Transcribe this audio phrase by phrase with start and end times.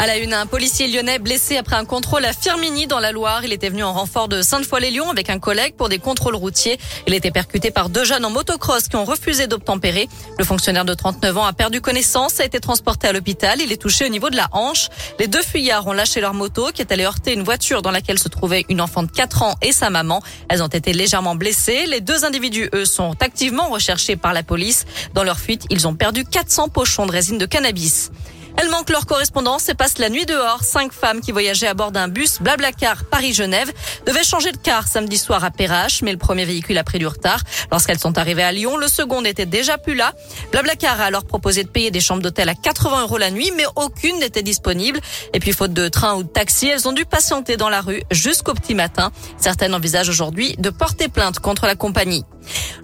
[0.00, 3.44] À la une, un policier lyonnais blessé après un contrôle à Firmini dans la Loire.
[3.44, 6.78] Il était venu en renfort de Sainte-Foy-les-Lyons avec un collègue pour des contrôles routiers.
[7.08, 10.08] Il était percuté par deux jeunes en motocross qui ont refusé d'obtempérer.
[10.38, 13.60] Le fonctionnaire de 39 ans a perdu connaissance, a été transporté à l'hôpital.
[13.60, 14.88] Il est touché au niveau de la hanche.
[15.18, 18.20] Les deux fuyards ont lâché leur moto qui est allée heurter une voiture dans laquelle
[18.20, 20.22] se trouvait une enfant de 4 ans et sa maman.
[20.48, 21.86] Elles ont été légèrement blessées.
[21.86, 24.84] Les deux individus, eux, sont activement recherchés par la police.
[25.14, 28.12] Dans leur fuite, ils ont perdu 400 pochons de résine de cannabis.
[28.60, 30.64] Elles manquent leur correspondance et passent la nuit dehors.
[30.64, 33.72] Cinq femmes qui voyageaient à bord d'un bus Blablacar Paris-Genève
[34.04, 37.06] devaient changer de car samedi soir à Perrache, mais le premier véhicule a pris du
[37.06, 37.40] retard.
[37.70, 40.12] Lorsqu'elles sont arrivées à Lyon, le second n'était déjà plus là.
[40.50, 43.66] Blablacar a alors proposé de payer des chambres d'hôtel à 80 euros la nuit, mais
[43.76, 44.98] aucune n'était disponible.
[45.34, 48.02] Et puis, faute de train ou de taxi, elles ont dû patienter dans la rue
[48.10, 49.12] jusqu'au petit matin.
[49.36, 52.24] Certaines envisagent aujourd'hui de porter plainte contre la compagnie.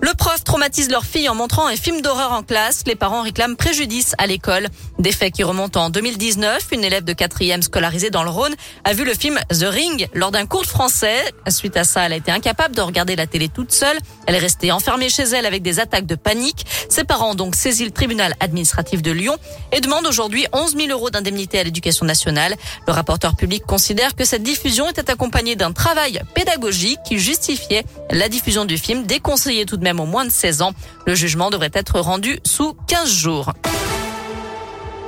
[0.00, 2.82] Le prof traumatise leur fille en montrant un film d'horreur en classe.
[2.86, 4.68] Les parents réclament préjudice à l'école.
[4.98, 6.68] Des faits qui remontent en 2019.
[6.72, 10.30] Une élève de quatrième scolarisée dans le Rhône a vu le film The Ring lors
[10.30, 11.24] d'un cours de français.
[11.48, 13.96] Suite à ça, elle a été incapable de regarder la télé toute seule.
[14.26, 16.66] Elle est restée enfermée chez elle avec des attaques de panique.
[16.88, 19.36] Ses parents ont donc saisi le tribunal administratif de Lyon
[19.72, 22.56] et demandent aujourd'hui 11 000 euros d'indemnité à l'éducation nationale.
[22.86, 28.28] Le rapporteur public considère que cette diffusion était accompagnée d'un travail pédagogique qui justifiait la
[28.28, 30.72] diffusion du film déconseillé tout de même au moins de 16 ans.
[31.06, 33.52] Le jugement devrait être rendu sous 15 jours.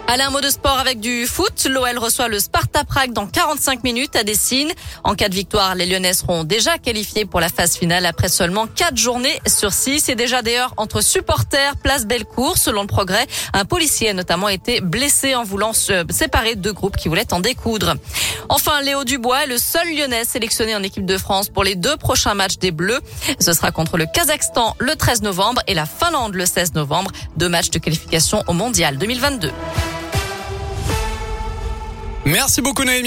[0.09, 1.67] Allez, un mot de sport avec du foot.
[1.69, 4.71] L'OL reçoit le Sparta Prague dans 45 minutes à Dessine.
[5.03, 8.69] En cas de victoire, les Lyonnais seront déjà qualifiés pour la phase finale après seulement
[8.69, 10.09] 4 journées sur 6.
[10.09, 14.81] Et déjà d'ailleurs entre supporters, place Bellecour, selon le progrès, un policier a notamment été
[14.81, 17.95] blessé en voulant se séparer deux groupes qui voulaient en découdre.
[18.49, 21.97] Enfin, Léo Dubois est le seul Lyonnais sélectionné en équipe de France pour les deux
[21.97, 23.01] prochains matchs des Bleus.
[23.41, 27.11] Ce sera contre le Kazakhstan le 13 novembre et la Finlande le 16 novembre.
[27.37, 29.51] Deux matchs de qualification au Mondial 2022.
[32.27, 33.05] Merci beaucoup Naomi.